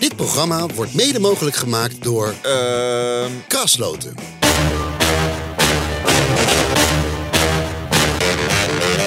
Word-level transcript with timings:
Dit 0.00 0.16
programma 0.16 0.66
wordt 0.66 0.94
mede 0.94 1.20
mogelijk 1.20 1.56
gemaakt 1.56 2.02
door 2.02 2.34
Ehm 2.42 3.30
Krasloten. 3.48 4.14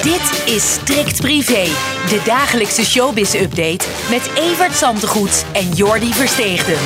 Dit 0.02 0.42
is 0.46 0.72
Strikt 0.72 1.20
Privé, 1.20 1.64
de 2.08 2.22
dagelijkse 2.24 2.84
showbiz-update 2.84 3.84
met 4.10 4.30
Evert 4.36 4.74
Zantegoed 4.74 5.44
en 5.52 5.70
Jordi 5.72 6.12
Versteegden. 6.12 6.78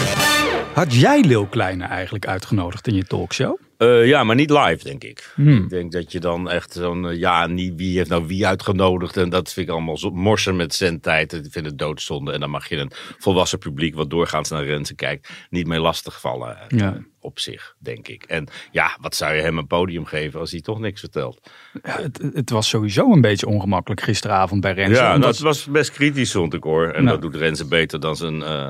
Had 0.75 0.95
jij 0.95 1.21
Leeuw 1.21 1.47
Kleine 1.47 1.85
eigenlijk 1.85 2.27
uitgenodigd 2.27 2.87
in 2.87 2.95
je 2.95 3.05
talkshow? 3.05 3.59
Eh, 3.79 4.07
ja, 4.07 4.25
maar 4.25 4.37
niet 4.37 4.51
live, 4.51 4.85
denk 4.85 5.05
ik. 5.05 5.33
Hmm. 5.35 5.63
Ik 5.63 5.69
denk 5.69 5.93
dat 5.93 6.13
je 6.13 6.21
dan 6.21 6.51
echt 6.51 6.73
zo'n, 6.73 7.09
eh, 7.09 7.19
ja, 7.19 7.47
niet, 7.47 7.73
wie 7.77 7.97
heeft 7.97 8.11
nou 8.11 8.27
wie 8.27 8.47
uitgenodigd. 8.47 9.17
En 9.17 9.29
dat 9.29 9.53
vind 9.53 9.67
ik 9.67 9.73
allemaal 9.73 9.99
zo 9.99 10.11
morsen 10.11 10.57
met 10.57 10.75
zendtijd. 10.75 11.33
Ik 11.33 11.47
vind 11.51 11.67
het 11.67 11.79
doodzonde. 11.79 12.33
En 12.33 12.41
dan 12.41 12.51
mag 12.51 12.69
je 12.69 12.77
een 12.77 12.91
volwassen 13.19 13.59
publiek 13.59 13.95
wat 13.95 14.11
doorgaans 14.11 14.51
naar 14.51 14.65
Renze 14.65 14.95
kijkt, 14.95 15.29
niet 15.51 15.67
mee 15.67 15.81
lastigvallen. 15.81 16.59
Ja. 16.69 17.03
Op 17.29 17.39
zich, 17.39 17.75
denk 17.79 18.09
ik. 18.09 18.23
En 18.23 18.47
ja, 18.71 18.97
wat 19.01 19.15
zou 19.15 19.35
je 19.35 19.43
hem 19.43 19.59
een 19.59 19.67
podium 19.67 20.05
geven 20.05 20.41
als 20.41 20.51
hij 20.51 20.61
toch 20.61 20.79
niks 20.81 21.01
vertelt? 21.01 21.51
Ja, 21.83 22.01
het, 22.03 22.21
het 22.35 22.51
was 22.51 22.69
sowieso 22.69 23.13
een 23.13 23.21
beetje 23.21 23.47
ongemakkelijk 23.47 24.01
gisteravond 24.01 24.61
bij 24.61 24.73
Renze. 24.73 25.01
ja, 25.01 25.15
omdat- 25.15 25.31
het 25.31 25.41
was 25.41 25.65
best 25.65 25.91
kritisch, 25.93 26.33
vond 26.33 26.55
ik 26.55 26.63
hoor. 26.63 26.87
En 26.87 27.05
Nou. 27.05 27.21
dat 27.21 27.33
doet 27.33 27.41
Renze 27.41 27.67
beter 27.67 28.01
dan 28.01 28.17
zijn. 28.17 28.43
eh, 28.43 28.67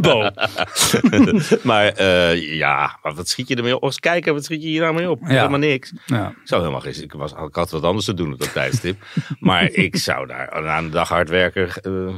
Bo. 0.00 0.30
maar 1.62 1.86
eh, 1.86 2.56
ja, 2.56 2.98
maar 3.02 3.14
wat 3.14 3.28
schiet 3.28 3.48
je 3.48 3.56
ermee 3.56 3.76
op? 3.76 3.82
Eens 3.82 3.98
kijken, 4.00 4.34
wat 4.34 4.44
schiet 4.44 4.62
je 4.62 4.68
hier 4.68 4.80
nou 4.80 4.94
mee 4.94 5.10
op? 5.10 5.18
Helemaal 5.22 5.58
niks. 5.58 5.92
Ja. 6.06 6.28
Ik 6.28 6.36
zou 6.44 6.60
helemaal 6.60 6.80
geen. 6.82 7.02
Ik, 7.02 7.12
was, 7.12 7.32
ik 7.32 7.54
had 7.54 7.70
wat 7.70 7.82
anders 7.82 8.04
te 8.04 8.14
doen 8.14 8.32
op 8.32 8.38
dat 8.38 8.52
tijdstip. 8.52 9.02
maar 9.40 9.70
ik 9.70 9.96
zou 9.96 10.26
daar 10.26 10.68
aan 10.68 10.84
de 10.84 10.90
dag 10.90 11.08
hard 11.08 11.28
werken 11.28 11.68
eh, 11.68 11.72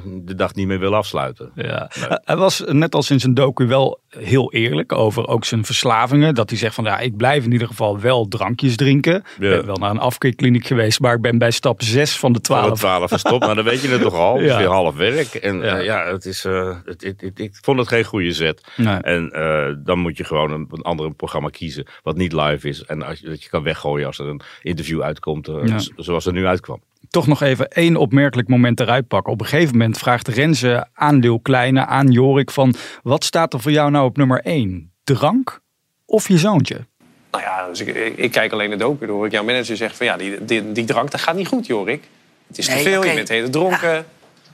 de 0.05 0.35
dag 0.35 0.55
niet 0.55 0.67
meer 0.67 0.79
willen 0.79 0.99
afsluiten. 0.99 1.51
Ja. 1.55 1.91
Hij 2.25 2.37
was 2.37 2.63
net 2.67 2.95
als 2.95 3.11
in 3.11 3.21
zijn 3.21 3.35
docu 3.35 3.62
wel 3.67 4.01
heel 4.09 4.53
eerlijk 4.53 4.93
over 4.93 5.27
ook 5.29 5.45
zijn 5.45 5.65
verslavingen. 5.65 6.35
Dat 6.35 6.49
hij 6.51 6.59
zegt 6.59 6.75
van 6.75 6.85
ja, 6.85 6.99
ik 6.99 7.17
blijf 7.17 7.45
in 7.45 7.53
ieder 7.53 7.67
geval 7.67 8.01
wel 8.01 8.29
drankjes 8.29 8.77
drinken. 8.77 9.15
Ik 9.17 9.25
ben 9.39 9.67
wel 9.67 9.77
naar 9.77 9.91
een 9.91 9.99
afkeerkliniek 9.99 10.67
geweest, 10.67 11.01
maar 11.01 11.15
ik 11.15 11.21
ben 11.21 11.39
bij 11.39 11.51
stap 11.51 11.83
6 11.83 12.19
van 12.19 12.33
de 12.33 12.39
Alle 12.49 12.61
12. 12.61 12.79
twaalf 12.79 13.09
verstopt, 13.09 13.47
maar 13.47 13.55
dan 13.55 13.65
weet 13.65 13.81
je 13.83 13.89
het 13.89 14.03
toch 14.03 14.15
al. 14.15 14.35
Het 14.41 14.51
is 14.51 14.57
weer 14.57 14.67
half 14.69 14.95
werk. 14.97 15.35
En 15.35 15.61
Ja. 15.61 15.77
ja 15.79 16.05
het 16.13 16.25
is, 16.25 16.45
eh, 16.45 16.77
het, 16.85 17.03
het- 17.03 17.21
het- 17.21 17.39
ik 17.39 17.59
vond 17.63 17.79
het 17.79 17.89
geen 17.89 18.05
goede 18.05 18.33
zet. 18.33 18.67
Nee. 18.77 18.97
En 18.97 19.31
eh, 19.31 19.75
dan 19.85 19.99
moet 19.99 20.17
je 20.17 20.25
gewoon 20.25 20.51
een, 20.53 20.67
een 20.71 20.83
ander 20.83 21.15
programma 21.15 21.49
kiezen 21.49 21.87
wat 22.03 22.17
niet 22.17 22.33
live 22.33 22.69
is. 22.69 22.83
En 22.85 23.03
als 23.03 23.19
je, 23.19 23.27
dat 23.29 23.43
je 23.43 23.49
kan 23.49 23.63
weggooien 23.63 24.07
als 24.07 24.19
er 24.19 24.27
een 24.27 24.41
interview 24.63 25.03
uitkomt 25.03 25.49
eh, 25.49 25.55
Ja. 25.65 25.79
zoals 25.97 26.27
er 26.27 26.33
nu 26.33 26.47
uitkwam. 26.47 26.81
Toch 27.11 27.27
nog 27.27 27.43
even 27.43 27.69
één 27.69 27.97
opmerkelijk 27.97 28.49
moment 28.49 28.81
eruit 28.81 29.09
pakken. 29.09 29.33
Op 29.33 29.41
een 29.41 29.47
gegeven 29.47 29.77
moment 29.77 29.99
vraagt 29.99 30.29
Renze 30.29 30.87
aan 30.95 31.19
Leeuw 31.19 31.39
Kleine, 31.39 31.87
aan 31.87 32.11
Jorik 32.11 32.51
van... 32.51 32.75
wat 33.03 33.25
staat 33.25 33.53
er 33.53 33.61
voor 33.61 33.71
jou 33.73 33.91
nou 33.91 34.05
op 34.07 34.17
nummer 34.17 34.41
1? 34.41 34.93
Drank 35.05 35.61
of 36.07 36.29
je 36.29 36.39
zoontje? 36.39 36.87
Nou 37.31 37.45
ja, 37.45 37.69
dus 37.69 37.81
ik, 37.81 37.87
ik, 37.95 38.17
ik 38.17 38.31
kijk 38.33 38.53
alleen 38.53 38.71
de 38.71 38.77
docu. 38.77 39.07
Dan 39.07 39.15
hoor 39.17 39.27
ik 39.27 39.33
jouw 39.33 39.45
manager 39.45 39.77
zeggen 39.77 39.97
van 39.97 40.07
ja, 40.07 40.17
die, 40.17 40.45
die, 40.45 40.73
die 40.73 40.85
drank 40.85 41.11
dat 41.11 41.21
gaat 41.21 41.35
niet 41.37 41.47
goed, 41.49 41.67
Jorik. 41.67 42.03
Het 42.47 42.59
is 42.59 42.69
Nee, 42.69 42.77
te 42.77 42.83
veel, 42.83 42.99
oké. 42.99 43.09
je 43.09 43.15
bent 43.15 43.29
heel 43.29 43.51
dronken. 43.51 44.07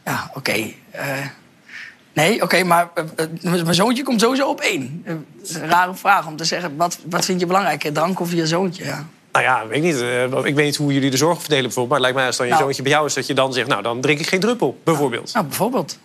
Ja, 0.05 0.31
oké. 0.35 0.73
eh, 0.91 1.27
nee, 2.13 2.43
oké, 2.43 2.65
maar 2.65 2.91
eh, 2.95 3.05
eh, 3.17 3.63
mijn 3.63 3.75
zoontje 3.75 4.03
komt 4.03 4.21
sowieso 4.21 4.49
op 4.49 4.61
één. 4.61 5.03
Een 5.05 5.27
rare 5.63 5.95
vraag 5.95 6.27
om 6.27 6.37
te 6.37 6.45
zeggen, 6.45 6.77
wat, 6.77 6.99
wat 7.11 7.25
vind 7.25 7.41
je 7.41 7.47
belangrijker, 7.47 7.93
drank 7.93 8.21
of 8.21 8.33
je 8.33 8.47
zoontje? 8.47 8.85
Ja. 8.85 9.07
Nou 9.33 9.45
ja, 9.45 9.67
weet 9.67 9.77
ik 9.77 9.83
niet. 9.83 10.01
eh, 10.01 10.23
ik 10.25 10.55
weet 10.55 10.65
niet 10.65 10.77
hoe 10.77 10.93
jullie 10.93 11.11
de 11.11 11.17
zorg 11.17 11.39
verdelen 11.39 11.63
bijvoorbeeld. 11.65 12.01
Maar 12.01 12.11
het 12.11 12.17
lijkt 12.17 12.17
mij 12.17 12.27
als 12.27 12.37
dan 12.37 12.47
je 12.47 12.53
Nou. 12.53 12.65
zoontje 12.65 12.83
bij 12.83 12.93
jou 12.93 13.07
is 13.07 13.15
dat 13.15 13.27
je 13.27 13.35
dan 13.35 13.53
zegt... 13.53 13.69
nou, 13.69 13.83
dan 13.83 14.01
drink 14.01 14.19
ik 14.19 14.27
geen 14.27 14.41
druppel, 14.41 14.79
bijvoorbeeld. 14.85 15.33
Nou, 15.35 15.47
bijvoorbeeld. 15.47 15.99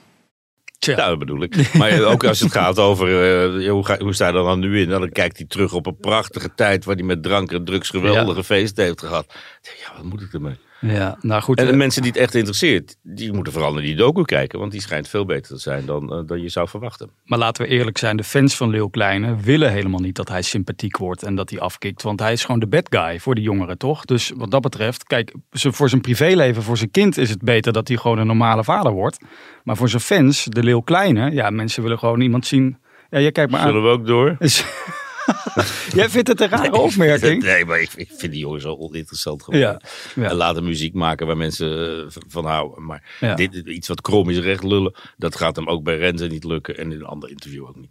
Tja. 0.79 0.95
Ja, 0.97 1.07
dat 1.07 1.19
bedoel 1.19 1.43
ik. 1.43 1.73
Maar 1.73 2.03
ook 2.03 2.23
als 2.23 2.39
het 2.39 2.51
gaat 2.61 2.79
over 2.79 3.07
eh, 3.63 3.69
hoe, 3.69 3.85
ga, 3.85 3.97
hoe 3.99 4.13
sta 4.13 4.27
je 4.27 4.33
er 4.33 4.43
dan 4.43 4.59
nu 4.59 4.81
in? 4.81 4.87
Nou, 4.87 4.99
dan 4.99 5.09
kijkt 5.09 5.37
hij 5.37 5.45
terug 5.45 5.73
op 5.73 5.85
een 5.85 5.97
prachtige 5.97 6.49
tijd 6.55 6.85
waar 6.85 6.95
hij 6.95 7.03
met 7.03 7.23
drank 7.23 7.51
en 7.51 7.65
drugs 7.65 7.89
geweldige 7.89 8.43
feesten 8.43 8.83
heeft 8.83 8.99
gehad. 8.99 9.25
Ja, 9.61 9.93
wat 9.95 10.03
moet 10.03 10.21
ik 10.21 10.33
ermee? 10.33 10.55
Ja, 10.83 11.17
nou 11.21 11.41
goed. 11.41 11.59
En 11.59 11.65
de 11.65 11.71
eh, 11.71 11.77
mensen 11.77 12.01
die 12.01 12.11
het 12.11 12.19
echt 12.19 12.35
interesseert, 12.35 12.95
die 13.01 13.33
moeten 13.33 13.53
vooral 13.53 13.73
naar 13.73 13.81
die 13.81 13.95
docu 13.95 14.23
kijken. 14.23 14.59
Want 14.59 14.71
die 14.71 14.81
schijnt 14.81 15.07
veel 15.07 15.25
beter 15.25 15.55
te 15.55 15.61
zijn 15.61 15.85
dan, 15.85 16.13
eh, 16.13 16.19
dan 16.25 16.41
je 16.41 16.49
zou 16.49 16.67
verwachten. 16.67 17.09
Maar 17.25 17.39
laten 17.39 17.63
we 17.63 17.69
eerlijk 17.69 17.97
zijn, 17.97 18.17
de 18.17 18.23
fans 18.23 18.55
van 18.55 18.69
Leeuw 18.69 18.87
Kleine 18.87 19.35
willen 19.35 19.71
helemaal 19.71 19.99
niet 19.99 20.15
dat 20.15 20.29
hij 20.29 20.41
sympathiek 20.41 20.97
wordt 20.97 21.23
en 21.23 21.35
dat 21.35 21.49
hij 21.49 21.59
afkikt. 21.59 22.01
Want 22.01 22.19
hij 22.19 22.31
is 22.31 22.45
gewoon 22.45 22.59
de 22.59 22.67
bad 22.67 22.87
guy 22.89 23.19
voor 23.19 23.35
de 23.35 23.41
jongeren, 23.41 23.77
toch? 23.77 24.05
Dus 24.05 24.31
wat 24.35 24.51
dat 24.51 24.61
betreft, 24.61 25.03
kijk, 25.03 25.33
voor 25.51 25.89
zijn 25.89 26.01
privéleven, 26.01 26.63
voor 26.63 26.77
zijn 26.77 26.91
kind 26.91 27.17
is 27.17 27.29
het 27.29 27.41
beter 27.41 27.73
dat 27.73 27.87
hij 27.87 27.97
gewoon 27.97 28.17
een 28.17 28.27
normale 28.27 28.63
vader 28.63 28.91
wordt. 28.91 29.17
Maar 29.63 29.77
voor 29.77 29.89
zijn 29.89 30.01
fans, 30.01 30.45
de 30.49 30.63
Leeuw 30.63 30.81
Kleine, 30.81 31.31
ja, 31.31 31.49
mensen 31.49 31.83
willen 31.83 31.99
gewoon 31.99 32.21
iemand 32.21 32.45
zien. 32.47 32.77
Ja, 33.09 33.19
jij 33.19 33.31
kijkt 33.31 33.51
maar 33.51 33.59
aan. 33.59 33.67
Zullen 33.67 33.83
we 33.83 33.89
ook 33.89 34.05
door? 34.05 34.37
Jij 35.95 36.09
vindt 36.09 36.27
het 36.27 36.41
een 36.41 36.49
rare 36.49 36.77
opmerking? 36.77 37.43
Nee, 37.43 37.65
maar 37.65 37.81
ik, 37.81 37.89
ik 37.95 38.09
vind 38.17 38.31
die 38.31 38.41
jongen 38.41 38.61
zo 38.61 38.75
oninteressant 38.75 39.43
geworden. 39.43 39.69
Ja, 39.69 40.21
ja. 40.23 40.29
En 40.29 40.35
laten 40.35 40.63
muziek 40.63 40.93
maken 40.93 41.27
waar 41.27 41.37
mensen 41.37 41.97
eh, 42.05 42.15
van 42.27 42.45
houden. 42.45 42.85
Maar 42.85 43.17
Ja. 43.19 43.35
dit, 43.35 43.53
iets 43.55 43.87
wat 43.87 44.01
krom 44.01 44.29
is, 44.29 44.37
recht 44.39 44.63
lullen, 44.63 44.93
dat 45.17 45.35
gaat 45.35 45.55
hem 45.55 45.67
ook 45.67 45.83
bij 45.83 45.97
Renze 45.97 46.27
niet 46.27 46.43
lukken. 46.43 46.77
En 46.77 46.91
in 46.91 46.99
een 46.99 47.05
ander 47.05 47.29
interview 47.29 47.63
ook 47.67 47.75
niet. 47.75 47.89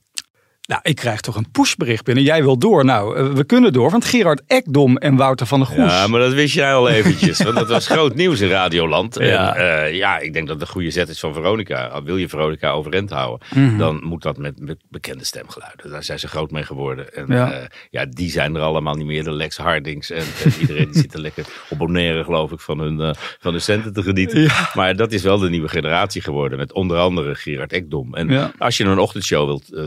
Nou, 0.69 0.81
ik 0.85 0.97
krijg 0.97 1.21
toch 1.21 1.37
een 1.37 1.51
pushbericht 1.51 2.05
binnen. 2.05 2.25
Jij 2.25 2.43
wil 2.43 2.59
door. 2.59 2.85
Nou, 2.85 3.17
eh, 3.17 3.27
we 3.33 3.45
kunnen 3.45 3.73
door, 3.73 3.91
want 3.91 4.05
Gerard 4.05 4.43
Ekdom 4.47 4.97
en 4.97 5.17
Wouter 5.17 5.47
van 5.47 5.59
der 5.59 5.69
Goes. 5.69 5.93
Ja, 5.93 6.07
maar 6.07 6.21
dat 6.21 6.33
wist 6.33 6.55
jij 6.55 6.75
al 6.75 6.89
eventjes. 6.89 7.43
want 7.43 7.55
dat 7.57 7.69
was 7.69 7.87
groot 7.95 8.15
nieuws 8.15 8.41
in 8.41 8.49
Radioland. 8.49 9.19
Ja. 9.19 9.55
En 9.57 9.85
eh, 9.87 9.95
ja, 9.97 10.19
ik 10.19 10.33
denk 10.33 10.49
dat 10.49 10.61
de 10.61 10.67
goede 10.67 10.91
zet 10.91 11.09
is 11.09 11.21
van 11.21 11.33
Veronica. 11.35 12.03
Wil 12.03 12.17
je 12.17 12.29
Veronica 12.29 12.71
overeind 12.71 13.11
houden, 13.11 13.47
Mhm. 13.55 13.79
dan 13.79 14.01
moet 14.05 14.23
dat 14.23 14.37
met, 14.39 14.55
bekende 14.89 15.25
stemgeluiden. 15.25 15.91
Daar 15.91 16.05
zijn 16.05 16.19
ze 16.19 16.29
groot 16.29 16.51
mee 16.51 16.63
geworden. 16.63 17.15
En 17.15 17.25
Ja. 17.29 17.51
ja, 17.51 17.67
ja 17.91 18.07
die 18.07 18.31
zijn 18.31 18.55
er 18.55 18.63
allemaal 18.63 18.95
niet 18.95 19.07
meer. 19.07 19.25
De 19.25 19.33
Lex 19.33 19.57
Hardings 19.57 20.11
en, 20.11 20.25
en 20.45 20.53
iedereen 20.61 20.91
die 20.91 21.01
zit 21.03 21.15
er 21.15 21.21
lekker 21.21 21.45
op 21.71 21.79
Bonaire, 21.79 22.25
geloof 22.25 22.53
ik, 22.53 22.61
van 22.61 22.79
hun, 22.79 23.01
eh, 23.01 23.11
van 23.41 23.53
hun 23.53 23.61
centen 23.61 23.93
te 23.93 24.03
genieten. 24.03 24.51
Maar 24.75 24.97
dat 24.97 25.13
is 25.13 25.23
wel 25.23 25.39
de 25.39 25.51
nieuwe 25.51 25.69
generatie 25.69 26.23
geworden. 26.23 26.59
Met 26.59 26.73
onder 26.73 26.99
andere 26.99 27.35
Gerard 27.35 27.73
Ekdom. 27.73 28.15
En 28.15 28.53
als 28.59 28.77
je 28.77 28.85
een 28.85 28.99
ochtendshow 28.99 29.47
wilt 29.47 29.73
eh, 29.75 29.85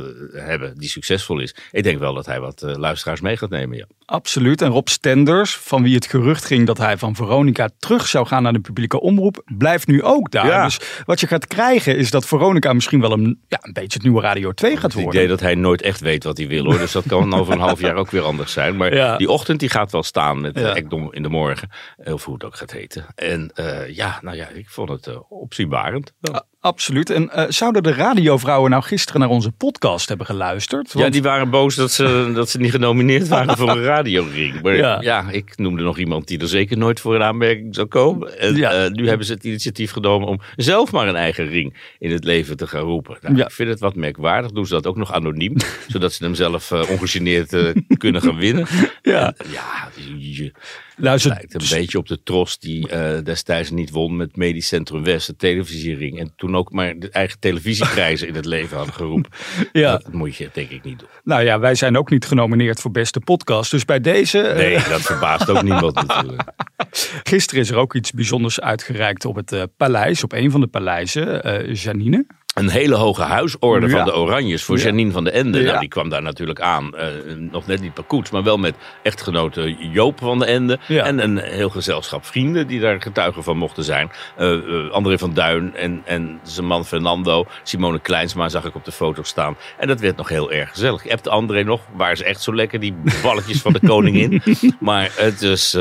die 0.76 0.90
succesvol 0.90 1.40
is. 1.40 1.56
Ik 1.72 1.84
denk 1.84 2.00
wel 2.00 2.14
dat 2.14 2.26
hij 2.26 2.40
wat 2.40 2.62
eh, 2.62 2.76
luisteraars 2.76 3.22
mee 3.22 3.38
gaat 3.38 3.50
nemen, 3.50 3.78
ja. 3.78 3.86
Absoluut. 4.06 4.62
En 4.62 4.70
Rob 4.70 4.88
Stenders, 4.88 5.56
van 5.58 5.84
wie 5.84 5.96
het 5.96 6.06
gerucht 6.06 6.46
ging 6.46 6.66
dat 6.66 6.78
hij 6.78 6.98
van 6.98 7.16
Veronica 7.16 7.70
terug 7.80 8.08
zou 8.08 8.28
gaan 8.28 8.44
naar 8.44 8.54
de 8.54 8.60
publieke 8.60 9.02
omroep, 9.02 9.42
blijft 9.46 9.88
nu 9.88 10.04
ook 10.04 10.32
daar. 10.32 10.46
Ja. 10.46 10.64
Dus 10.64 10.80
wat 11.06 11.20
je 11.20 11.28
gaat 11.28 11.48
krijgen 11.48 11.98
is 11.98 12.12
dat 12.12 12.26
Veronica 12.26 12.74
misschien 12.74 13.02
wel 13.02 13.12
een, 13.12 13.40
ja, 13.48 13.58
een 13.62 13.74
beetje 13.74 13.94
het 13.94 14.04
nieuwe 14.04 14.22
Radio 14.22 14.52
2 14.52 14.74
gaat 14.74 14.82
Het 14.84 14.94
worden. 14.94 15.14
idee 15.14 15.28
dat 15.28 15.40
hij 15.40 15.56
nooit 15.56 15.82
echt 15.82 16.00
weet 16.00 16.24
wat 16.24 16.38
hij 16.38 16.48
wil 16.48 16.64
hoor. 16.64 16.78
Dus 16.78 16.92
dat 16.92 17.04
kan 17.08 17.34
over 17.34 17.54
een 17.54 17.60
half 17.60 17.80
jaar 17.82 17.96
ook 17.96 18.12
weer 18.12 18.22
anders 18.24 18.52
zijn. 18.52 18.76
Maar 18.78 18.94
Ja. 18.96 19.18
die 19.18 19.30
ochtend 19.30 19.60
die 19.60 19.70
gaat 19.70 19.92
wel 19.92 20.04
staan 20.04 20.42
met 20.42 20.60
Ja. 20.60 20.68
ja. 20.68 20.74
Ekdom 20.76 21.14
in 21.14 21.24
de 21.24 21.30
morgen. 21.30 21.70
Of 22.04 22.26
hoe 22.26 22.34
het 22.34 22.44
ook 22.44 22.56
gaat 22.56 22.72
heten. 22.72 23.06
En 23.16 23.52
eh, 23.56 23.96
ja, 23.96 24.20
nou 24.22 24.38
ja, 24.38 24.48
ik 24.48 24.70
vond 24.70 24.90
het 24.90 25.08
uh, 25.08 25.16
opzienbarend. 25.30 26.14
Absoluut. 26.60 27.10
En 27.10 27.32
eh, 27.32 27.44
zouden 27.50 27.84
de 27.84 27.94
radiovrouwen 27.94 28.70
nou 28.72 28.84
gisteren 28.84 29.22
naar 29.22 29.30
onze 29.30 29.52
podcast 29.52 30.08
hebben 30.08 30.26
geluisterd? 30.26 30.92
Ja, 30.94 31.00
Want- 31.00 31.14
die 31.14 31.22
waren 31.22 31.50
boos 31.50 31.76
dat 31.76 31.92
ze, 31.92 32.32
dat 32.36 32.50
ze 32.50 32.58
niet 32.58 32.72
genomineerd 32.72 33.28
waren 33.28 33.58
voor 33.58 33.70
een 33.78 33.84
radioring. 33.96 34.62
Maar 34.62 34.76
Ja. 34.76 35.02
ja. 35.02 35.30
ik 35.32 35.54
noemde 35.58 35.84
nog 35.84 35.98
iemand 35.98 36.28
die 36.28 36.40
er 36.40 36.48
zeker 36.48 36.78
nooit 36.78 37.00
voor 37.00 37.16
een 37.16 37.24
aanmerking 37.24 37.76
zou 37.76 37.88
komen. 37.88 38.40
En 38.40 38.56
Ja. 38.56 38.72
eh, 38.72 38.92
nu 38.92 39.08
hebben 39.08 39.26
ze 39.26 39.34
het 39.34 39.44
initiatief 39.44 39.92
genomen 39.92 40.28
om 40.28 40.40
zelf 40.56 40.92
maar 40.92 41.08
een 41.08 41.16
eigen 41.16 41.48
ring 41.48 41.94
in 42.00 42.12
het 42.12 42.24
leven 42.24 42.58
te 42.58 42.68
gaan 42.68 42.82
roepen. 42.82 43.18
Nou, 43.22 43.36
Ja. 43.36 43.46
Ik 43.46 43.52
vind 43.52 43.70
het 43.70 43.80
wat 43.80 43.96
merkwaardig. 43.96 44.52
Doen 44.52 44.66
ze 44.66 44.74
dat 44.74 44.88
ook 44.88 44.98
nog 44.98 45.14
anoniem, 45.14 45.56
zodat 45.88 46.14
ze 46.14 46.24
hem 46.24 46.36
zelf 46.36 46.72
eh, 46.72 46.90
ongegeneerd 46.90 47.54
eh, 47.54 47.70
kunnen 47.98 48.22
gaan 48.22 48.38
winnen. 48.38 48.68
Ja. 49.02 49.34
En, 49.38 49.46
ja, 49.52 49.90
je, 49.96 50.34
je 50.44 50.52
Luister, 50.98 51.32
lijkt 51.32 51.54
een 51.54 51.78
beetje 51.78 51.98
op 51.98 52.08
de 52.08 52.24
tros 52.24 52.60
die 52.60 52.88
destijds 53.24 53.70
niet 53.72 53.90
won 53.90 54.16
met 54.16 54.36
Medisch 54.36 54.68
Centrum 54.68 55.04
West, 55.04 55.28
de 55.28 55.36
televisiering. 55.36 56.20
En 56.20 56.34
toen 56.36 56.56
ook 56.56 56.72
maar 56.72 57.00
de 57.00 57.10
eigen 57.10 57.40
televisieprijzen 57.40 58.28
in 58.28 58.36
het 58.36 58.46
leven 58.46 58.78
hadden 58.78 58.94
geroepen. 58.96 59.32
Ja. 59.74 59.92
Dat 59.92 60.14
moet 60.14 60.36
je 60.36 60.50
denk 60.54 60.70
ik 60.70 60.84
niet 60.84 61.00
doen. 61.00 61.08
Nou 61.24 61.44
ja, 61.44 61.60
wij 61.60 61.76
zijn 61.76 61.98
ook 61.98 62.10
niet 62.10 62.26
genomineerd 62.26 62.82
voor 62.82 62.92
beste 62.92 63.20
podcast. 63.20 63.72
Dus 63.72 63.85
bij 63.86 64.02
deze, 64.02 64.42
eh, 64.42 64.56
Nee, 64.56 64.90
dat 64.90 65.02
verbaast 65.02 65.50
ook 65.50 65.62
niemand 65.62 65.96
natuurlijk. 65.96 66.44
gisteren 67.32 67.64
is 67.64 67.70
er 67.70 67.78
ook 67.78 67.96
iets 67.96 68.12
bijzonders 68.12 68.60
uitgereikt 68.62 69.26
op 69.26 69.36
het 69.36 69.52
eh, 69.52 69.64
paleis, 69.78 70.24
op 70.24 70.34
een 70.34 70.52
van 70.52 70.62
de 70.62 70.68
paleizen. 70.68 71.44
Eh, 71.44 71.74
Janine. 71.74 72.26
Een 72.56 72.70
hele 72.70 72.96
hoge 72.96 73.22
huisorde 73.22 73.88
Ja. 73.88 73.96
van 73.98 74.06
de 74.06 74.16
Oranjes 74.16 74.64
voor 74.64 74.78
Ja. 74.78 74.84
Janine 74.84 75.12
van 75.12 75.24
de 75.24 75.32
Ende. 75.32 75.60
Ja. 75.60 75.66
Nou, 75.66 75.80
die 75.80 75.90
kwam 75.90 76.10
daar 76.10 76.22
natuurlijk 76.22 76.62
aan. 76.62 76.96
eh, 76.96 77.08
nog 77.38 77.68
net 77.68 77.82
niet 77.82 77.94
per 77.94 78.04
koets, 78.04 78.32
maar 78.32 78.44
wel 78.44 78.58
met 78.58 78.76
echtgenote 79.04 79.76
Joop 79.92 80.20
van 80.20 80.40
de 80.40 80.46
Ende. 80.46 80.80
En 80.88 81.24
een 81.24 81.38
heel 81.38 81.70
gezelschap 81.70 82.26
vrienden 82.26 82.68
die 82.68 82.80
daar 82.80 83.02
getuigen 83.02 83.44
van 83.44 83.58
mochten 83.58 83.84
zijn. 83.84 84.12
Eh, 84.38 84.54
eh, 84.54 84.92
André 84.92 85.18
van 85.18 85.34
Duin 85.34 85.76
en, 85.76 86.02
en 86.06 86.40
zijn 86.44 86.66
man 86.66 86.86
Fernando. 86.86 87.46
Simone 87.64 88.00
Kleinsma 88.00 88.50
zag 88.50 88.66
ik 88.66 88.76
op 88.76 88.86
de 88.86 88.92
foto 88.92 89.24
staan. 89.24 89.58
En 89.78 89.88
dat 89.88 90.00
werd 90.00 90.18
nog 90.18 90.30
heel 90.30 90.52
erg 90.52 90.70
gezellig. 90.70 91.04
Je 91.04 91.10
hebt 91.10 91.28
André 91.28 91.64
nog, 91.64 91.82
waar 91.96 92.18
ze 92.18 92.24
echt 92.24 92.42
zo 92.42 92.56
lekker, 92.56 92.80
die 92.80 92.96
balletjes 93.24 93.62
van 93.62 93.74
de 93.74 93.80
koningin. 93.88 94.42
Maar 94.80 95.12
het 95.16 95.42
is... 95.42 95.78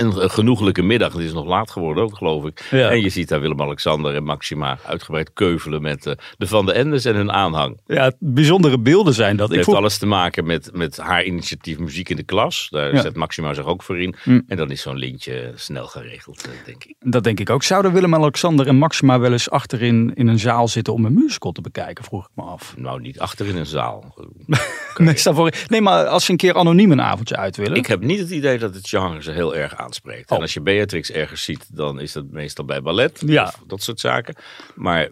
een 0.00 0.30
genoeglijke 0.30 0.82
middag. 0.82 1.12
Het 1.12 1.22
is 1.22 1.32
nog 1.32 1.46
laat 1.46 1.70
geworden 1.70 2.04
ook, 2.04 2.16
geloof 2.16 2.44
ik. 2.44 2.66
Ja. 2.70 2.90
En 2.90 3.00
je 3.00 3.08
ziet 3.08 3.28
daar 3.28 3.40
Willem-Alexander 3.40 4.14
en 4.14 4.24
Maxima 4.24 4.78
uitgebreid 4.86 5.32
keuvelen 5.32 5.82
met 5.82 6.06
eh, 6.06 6.14
de 6.38 6.46
Van 6.46 6.66
de 6.66 6.72
Endes 6.72 7.04
en 7.04 7.14
hun 7.14 7.32
aanhang. 7.32 7.80
Ja, 7.86 8.12
bijzondere 8.18 8.78
beelden 8.78 9.14
zijn 9.14 9.36
dat. 9.36 9.48
Het 9.48 9.56
heeft 9.56 9.74
alles 9.78 9.98
te 9.98 10.06
maken 10.06 10.46
met, 10.46 10.70
met 10.72 10.96
haar 10.96 11.24
initiatief 11.24 11.78
Muziek 11.78 12.08
in 12.08 12.16
de 12.16 12.22
Klas. 12.22 12.68
Daar 12.70 12.94
Ja. 12.94 13.00
zet 13.00 13.16
Maxima 13.16 13.54
zich 13.54 13.64
ook 13.64 13.82
voor 13.82 14.00
in. 14.00 14.14
Mm. 14.24 14.42
En 14.46 14.56
dan 14.56 14.70
is 14.70 14.82
zo'n 14.82 14.96
lintje 14.98 15.52
snel 15.54 15.86
geregeld, 15.86 16.44
eh, 16.44 16.50
denk 16.66 16.84
ik. 16.84 16.94
dat 17.00 17.24
denk 17.24 17.40
ik 17.40 17.50
ook. 17.50 17.62
Zouden 17.62 17.92
Willem-Alexander 17.92 18.66
en 18.66 18.76
Maxima 18.76 19.18
wel 19.18 19.32
eens 19.32 19.50
achterin 19.50 20.12
in 20.14 20.26
een 20.28 20.38
zaal 20.38 20.68
zitten 20.68 20.92
om 20.92 21.04
een 21.04 21.14
musical 21.14 21.52
te 21.52 21.60
bekijken? 21.60 22.04
Vroeg 22.04 22.24
ik 22.24 22.30
me 22.34 22.42
af. 22.42 22.74
Nou, 22.76 23.00
niet 23.00 23.18
achter 23.20 23.46
in 23.46 23.56
een 23.56 23.66
zaal. 23.66 24.14
Meestal 24.96 25.34
voor, 25.34 25.52
nee, 25.68 25.80
maar 25.80 26.06
als 26.06 26.24
ze 26.24 26.30
een 26.30 26.36
keer 26.36 26.54
anoniem 26.54 26.90
een 26.92 27.00
avondje 27.02 27.36
uit 27.36 27.56
willen. 27.56 27.76
Ik 27.76 27.86
heb 27.86 28.00
niet 28.00 28.18
het 28.18 28.30
idee 28.30 28.58
dat 28.58 28.74
het 28.74 28.88
genre 28.88 29.22
ze 29.22 29.30
heel 29.30 29.56
erg 29.56 29.76
aanspreekt. 29.90 30.30
Oh. 30.30 30.36
En 30.36 30.42
als 30.42 30.54
je 30.54 30.60
Beatrix 30.60 31.10
ergens 31.10 31.42
ziet, 31.42 31.76
dan 31.76 32.00
is 32.00 32.12
dat 32.12 32.30
meestal 32.30 32.64
bij 32.64 32.82
ballet. 32.82 33.22
Ja. 33.26 33.44
Of 33.44 33.62
dat 33.66 33.82
soort 33.82 34.00
zaken. 34.00 34.34
Maar 34.74 35.08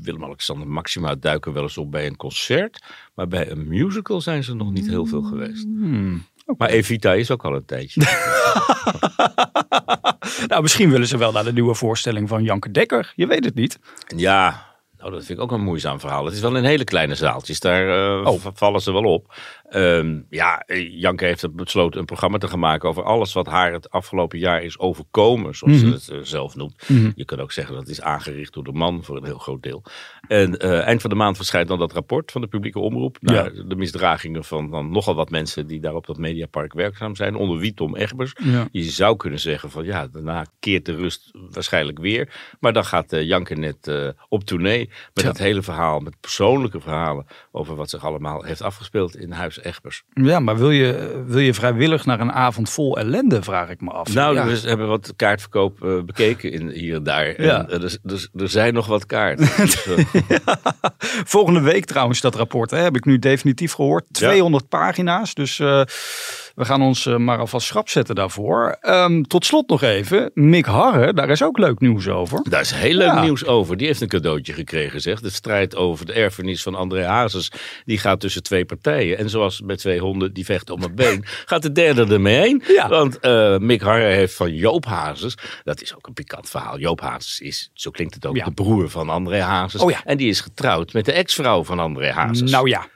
Willem-Alexander 0.00 0.66
en 0.66 0.72
Maxima 0.72 1.14
duiken 1.14 1.52
wel 1.52 1.62
eens 1.62 1.78
op 1.78 1.90
bij 1.90 2.06
een 2.06 2.16
concert. 2.16 2.84
Maar 3.14 3.28
bij 3.28 3.50
een 3.50 3.68
musical 3.68 4.20
zijn 4.20 4.44
ze 4.44 4.54
nog 4.54 4.72
niet 4.72 4.86
heel 4.86 5.06
veel 5.06 5.22
geweest. 5.22 5.64
Hmm. 5.64 6.28
Maar 6.56 6.68
Evita 6.68 7.14
is 7.14 7.30
ook 7.30 7.44
al 7.44 7.54
een 7.54 7.64
tijdje. 7.64 8.00
Nou, 10.48 10.62
misschien 10.62 10.90
willen 10.90 11.06
ze 11.06 11.18
wel 11.18 11.32
naar 11.32 11.44
de 11.44 11.52
nieuwe 11.52 11.74
voorstelling 11.74 12.28
van 12.28 12.42
Janke 12.42 12.70
Dekker. 12.70 13.12
Je 13.16 13.26
weet 13.26 13.44
het 13.44 13.54
niet. 13.54 13.78
Ja, 14.16 14.69
nou, 15.00 15.12
dat 15.12 15.24
vind 15.24 15.38
ik 15.38 15.44
ook 15.44 15.52
een 15.52 15.64
moeizaam 15.64 16.00
verhaal. 16.00 16.24
Het 16.24 16.34
is 16.34 16.40
wel 16.40 16.56
in 16.56 16.64
hele 16.64 16.84
kleine 16.84 17.14
zaaltjes. 17.14 17.60
Daar 17.60 17.88
eh, 18.20 18.26
Oh. 18.26 18.40
vallen 18.54 18.80
ze 18.80 18.92
wel 18.92 19.04
op. 19.04 19.34
Ehm, 19.68 20.20
ja, 20.30 20.60
eh, 20.66 21.00
Janke 21.00 21.24
heeft 21.24 21.54
besloten 21.54 22.00
een 22.00 22.06
programma 22.06 22.38
te 22.38 22.48
gaan 22.48 22.58
maken 22.58 22.88
over 22.88 23.02
alles 23.02 23.32
wat 23.32 23.46
haar 23.46 23.72
het 23.72 23.90
afgelopen 23.90 24.38
jaar 24.38 24.62
is 24.62 24.78
overkomen, 24.78 25.54
zoals 25.56 25.82
Mhm. 25.82 25.86
ze 25.86 25.92
het 25.92 26.08
eh, 26.08 26.18
zelf 26.22 26.56
noemt. 26.56 26.84
Je 27.14 27.24
kan 27.24 27.40
ook 27.40 27.52
zeggen 27.52 27.74
dat 27.74 27.82
het 27.82 27.92
is 27.92 28.00
aangericht 28.00 28.52
door 28.52 28.64
de 28.64 28.72
man 28.72 29.04
voor 29.04 29.16
een 29.16 29.24
heel 29.24 29.38
groot 29.38 29.62
deel. 29.62 29.82
En 30.28 30.58
eind 30.58 31.00
van 31.00 31.10
de 31.10 31.16
maand 31.16 31.36
verschijnt 31.36 31.68
dan 31.68 31.78
dat 31.78 31.92
rapport 31.92 32.32
van 32.32 32.40
de 32.40 32.46
publieke 32.46 32.78
omroep 32.78 33.16
naar 33.20 33.52
de 33.66 33.76
misdragingen 33.76 34.44
van 34.44 34.70
dan 34.70 34.90
nogal 34.90 35.14
wat 35.14 35.30
mensen 35.30 35.66
die 35.66 35.80
daar 35.80 35.94
op 35.94 36.06
dat 36.06 36.16
mediapark 36.18 36.72
werkzaam 36.72 37.16
zijn, 37.16 37.34
onder 37.34 37.58
wie 37.58 37.74
Tom 37.74 37.96
Egbers. 37.96 38.32
Ja. 38.42 38.68
Je 38.72 38.82
zou 38.82 39.16
kunnen 39.16 39.40
zeggen 39.40 39.70
van 39.70 39.84
ja, 39.84 40.06
daarna 40.06 40.44
keert 40.58 40.84
de 40.86 40.94
rust 40.94 41.30
waarschijnlijk 41.50 41.98
weer. 41.98 42.34
Maar 42.60 42.72
dan 42.72 42.84
gaat 42.84 43.10
Janke 43.10 43.54
net 43.54 43.92
op 44.28 44.44
tournee 44.44 44.89
met 45.14 45.24
Ja. 45.24 45.30
het 45.30 45.38
hele 45.38 45.62
verhaal, 45.62 46.00
met 46.00 46.20
persoonlijke 46.20 46.80
verhalen 46.80 47.26
over 47.52 47.74
wat 47.76 47.90
zich 47.90 48.04
allemaal 48.04 48.42
heeft 48.42 48.62
afgespeeld 48.62 49.16
in 49.16 49.32
Huis 49.32 49.62
Egbers. 49.62 50.02
Ja, 50.12 50.40
maar 50.40 50.56
wil 50.56 50.70
je, 50.70 51.22
wil 51.26 51.38
je 51.38 51.54
vrijwillig 51.54 52.04
naar 52.04 52.20
een 52.20 52.32
avond 52.32 52.70
vol 52.70 52.98
ellende, 52.98 53.42
vraag 53.42 53.68
ik 53.70 53.80
me 53.80 53.90
af. 53.90 54.14
Nou, 54.14 54.34
ja. 54.34 54.46
we 54.46 54.60
hebben 54.68 54.88
wat 54.88 55.12
kaartverkoop 55.16 55.84
eh, 55.84 56.00
bekeken 56.02 56.52
in, 56.52 56.68
hier 56.68 56.94
en 56.94 57.02
daar. 57.02 57.26
En, 57.26 57.44
Ja. 57.44 57.62
dus, 58.02 58.28
er 58.34 58.48
zijn 58.48 58.74
nog 58.74 58.86
wat 58.86 59.06
kaarten. 59.06 59.48
Dus, 59.56 59.86
eh, 59.86 60.04
Volgende 61.34 61.60
week 61.60 61.84
trouwens 61.84 62.20
dat 62.20 62.34
rapport, 62.34 62.70
hè, 62.70 62.78
heb 62.78 62.96
ik 62.96 63.04
nu 63.04 63.18
definitief 63.18 63.72
gehoord. 63.72 64.04
200 64.12 64.68
pagina's, 64.68 65.34
dus 65.34 65.58
eh, 65.58 65.82
we 66.60 66.66
gaan 66.66 66.82
ons 66.82 67.06
eh, 67.06 67.16
maar 67.16 67.38
alvast 67.38 67.66
schrap 67.66 67.88
zetten 67.88 68.14
daarvoor. 68.14 68.76
Ehm, 68.80 69.22
tot 69.22 69.44
slot 69.46 69.68
nog 69.68 69.82
even, 69.82 70.30
Mick 70.34 70.64
Harre, 70.64 71.12
daar 71.12 71.30
is 71.30 71.42
ook 71.42 71.58
leuk 71.58 71.80
nieuws 71.80 72.08
over. 72.08 72.40
Daar 72.50 72.60
is 72.60 72.70
heel 72.70 72.94
leuk 72.94 73.06
Ja. 73.06 73.22
nieuws 73.22 73.46
over. 73.46 73.76
Die 73.76 73.86
heeft 73.86 74.00
een 74.00 74.08
cadeautje 74.08 74.52
gekregen, 74.52 75.00
zeg. 75.00 75.20
De 75.20 75.30
strijd 75.30 75.76
over 75.76 76.06
de 76.06 76.12
erfenis 76.12 76.62
van 76.62 76.74
André 76.74 77.04
Hazes, 77.04 77.52
die 77.84 77.98
gaat 77.98 78.20
tussen 78.20 78.42
twee 78.42 78.64
partijen. 78.64 79.18
En 79.18 79.30
zoals 79.30 79.60
bij 79.64 79.76
twee 79.76 79.98
honden 80.00 80.32
die 80.32 80.44
vechten 80.44 80.74
om 80.74 80.82
een 80.82 80.94
been, 80.94 81.24
gaat 81.46 81.62
de 81.62 81.72
derde 81.72 82.06
ermee 82.14 82.38
heen. 82.38 82.62
Ja. 82.68 82.88
Want 82.88 83.18
eh, 83.18 83.58
Mick 83.58 83.80
Harre 83.80 84.04
heeft 84.04 84.34
van 84.34 84.54
Joop 84.54 84.84
Hazes, 84.84 85.34
dat 85.64 85.82
is 85.82 85.94
ook 85.96 86.06
een 86.06 86.12
pikant 86.12 86.48
verhaal. 86.50 86.78
Joop 86.78 87.00
Hazes 87.00 87.40
is, 87.40 87.70
zo 87.74 87.90
klinkt 87.90 88.14
het 88.14 88.26
ook, 88.26 88.36
Ja. 88.36 88.44
de 88.44 88.50
broer 88.52 88.90
van 88.90 89.08
André 89.08 89.40
Hazes. 89.40 89.80
Oh. 89.80 89.92
En 90.04 90.16
die 90.16 90.28
is 90.28 90.40
getrouwd 90.40 90.92
met 90.92 91.04
de 91.04 91.12
ex-vrouw 91.12 91.64
van 91.64 91.78
André 91.78 92.10
Hazes. 92.12 92.50
Nou 92.50 92.68
ja, 92.68 92.86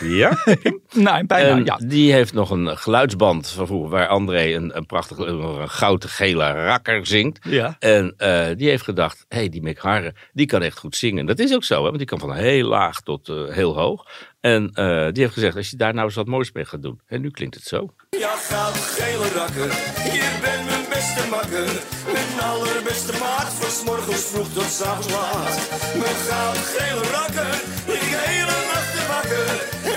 ja. 0.00 0.38
nou, 0.92 1.26
bijna, 1.26 1.48
En 1.56 1.64
ja. 1.64 1.78
die 1.86 2.12
heeft 2.12 2.32
nog 2.32 2.50
een 2.50 2.76
geluidsband 3.12 3.48
van 3.48 3.66
vroeger 3.66 3.90
waar 3.90 4.06
André 4.06 4.54
een, 4.54 4.76
een 4.76 4.86
prachtige, 4.86 5.26
een 5.26 5.68
gouden 5.68 6.08
gele 6.08 6.52
rakker 6.52 7.06
zingt. 7.06 7.38
Ja. 7.42 7.76
En 7.78 8.14
eh, 8.16 8.48
die 8.56 8.68
heeft 8.68 8.84
gedacht, 8.84 9.24
hé, 9.28 9.38
hey, 9.38 9.48
die 9.48 9.62
Mick 9.62 9.78
Harre, 9.78 10.14
die 10.32 10.46
kan 10.46 10.62
echt 10.62 10.78
goed 10.78 10.96
zingen. 10.96 11.26
Dat 11.26 11.38
is 11.38 11.54
ook 11.54 11.64
zo, 11.64 11.76
hè, 11.76 11.82
want 11.82 11.98
die 11.98 12.06
kan 12.06 12.18
van 12.18 12.34
heel 12.34 12.68
laag 12.68 13.00
tot 13.00 13.28
eh, 13.28 13.48
heel 13.48 13.76
hoog. 13.76 14.06
En 14.40 14.70
eh, 14.74 15.12
die 15.12 15.22
heeft 15.22 15.32
gezegd, 15.32 15.56
als 15.56 15.70
je 15.70 15.76
daar 15.76 15.94
nou 15.94 16.06
eens 16.06 16.14
wat 16.14 16.26
moois 16.26 16.52
mee 16.52 16.64
gaat 16.64 16.82
doen. 16.82 17.00
En 17.06 17.20
nu 17.20 17.30
klinkt 17.30 17.54
het 17.54 17.64
zo. 17.64 17.94
Ja, 18.10 18.34
goud 18.36 18.76
gele 18.76 19.28
rakker, 19.34 19.70
hier 20.10 20.32
ben 20.40 20.64
mijn 20.64 20.84
beste 20.88 21.26
makker. 21.30 21.68
Mijn 22.12 22.40
allerbeste 22.40 23.12
maat, 23.18 23.52
van 23.52 23.84
morgens 23.84 24.24
vroeg 24.24 24.48
tot 24.52 24.70
's 24.70 24.82
avonds 24.82 25.10
laat. 25.12 25.54
Mijn 26.02 26.18
goud 26.28 26.56
gele 26.56 27.04
rakker, 27.16 27.54
lig 27.86 28.24
hele 28.26 28.56
nachten 28.72 29.06
wakker. 29.08 29.91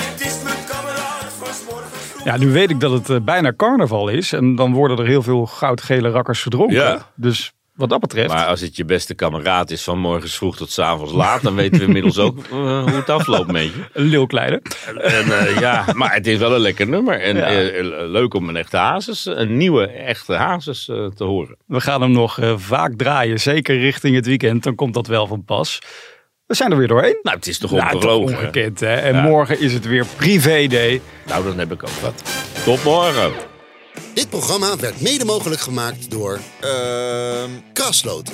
Ja, 2.26 2.38
nu 2.38 2.52
weet 2.52 2.70
ik 2.70 2.80
dat 2.80 2.92
het 2.92 3.10
eh, 3.10 3.18
bijna 3.22 3.54
carnaval 3.58 4.10
is 4.10 4.34
en 4.34 4.56
dan 4.56 4.74
worden 4.74 4.98
er 4.98 5.06
heel 5.06 5.22
veel 5.24 5.46
goudgele 5.46 6.10
rakkers 6.10 6.42
verdronken. 6.42 6.76
Ja. 6.76 7.12
Dus 7.16 7.54
wat 7.76 7.90
dat 7.90 8.00
betreft... 8.00 8.34
Maar 8.34 8.46
als 8.46 8.62
het 8.62 8.76
je 8.76 8.86
beste 8.86 9.14
kameraad 9.14 9.72
is 9.72 9.84
van 9.84 10.00
morgens 10.00 10.36
vroeg 10.38 10.58
tot 10.58 10.72
's 10.72 10.80
avonds 10.80 11.14
laat, 11.14 11.42
dan 11.42 11.56
weten 11.56 11.80
we 11.80 11.86
inmiddels 11.86 12.18
ook 12.18 12.38
eh, 12.38 12.50
hoe 12.84 12.92
het 12.92 13.10
afloopt 13.10 13.52
met 13.52 13.64
je. 13.64 13.72
Een 13.94 14.06
leeuwkleine. 14.06 14.62
En 14.98 15.40
eh, 15.40 15.60
ja, 15.60 15.86
maar 15.94 16.14
het 16.14 16.28
is 16.28 16.38
wel 16.38 16.54
een 16.56 16.62
lekker 16.62 16.88
nummer. 16.88 17.22
En 17.22 17.36
Ja. 17.38 18.06
leuk 18.08 18.34
om 18.34 18.50
een 18.50 18.56
echte 18.56 18.78
hazes, 18.78 19.26
een 19.26 19.58
nieuwe 19.58 19.88
echte 19.88 20.34
hazes 20.34 20.86
te 21.16 21.24
horen. 21.24 21.58
We 21.68 21.82
gaan 21.82 22.02
hem 22.02 22.12
nog 22.12 22.40
vaak 22.56 22.94
draaien, 22.98 23.40
zeker 23.40 23.80
richting 23.80 24.16
het 24.16 24.26
weekend. 24.26 24.64
Dan 24.64 24.76
komt 24.76 24.94
dat 24.94 25.08
wel 25.08 25.28
van 25.28 25.44
pas. 25.44 25.80
We 26.48 26.56
zijn 26.56 26.72
er 26.72 26.78
weer 26.78 26.88
doorheen. 26.88 27.20
Nou, 27.22 27.38
het 27.38 27.48
is 27.48 27.58
toch 27.58 27.72
Nou, 27.72 27.96
ongelooflijk. 27.96 28.38
hè? 28.40 28.44
ongekend, 28.48 28.80
hè? 28.80 28.96
En 28.96 29.14
Ja. 29.16 29.22
morgen 29.22 29.60
is 29.60 29.74
het 29.74 29.86
weer 29.86 30.06
privé 30.16 30.68
day. 30.68 31.02
Nou, 31.26 31.44
dan 31.44 31.60
heb 31.60 31.72
ik 31.72 31.84
ook 31.84 31.90
wat. 32.02 32.14
Tot 32.64 32.84
morgen. 32.84 33.32
Dit 34.14 34.30
programma 34.30 34.78
werd 34.78 35.02
mede 35.02 35.26
mogelijk 35.26 35.62
gemaakt 35.62 36.12
door 36.12 36.40
Ehm... 36.60 37.50
Krasloten. 37.74 38.34